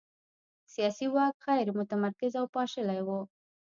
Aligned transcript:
سیاسي 0.73 1.05
واک 1.13 1.35
غیر 1.47 1.67
متمرکز 1.77 2.33
او 2.39 2.45
پاشلی 2.55 2.99
و. 3.07 3.09